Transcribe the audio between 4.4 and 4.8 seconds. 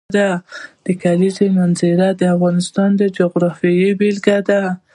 ده.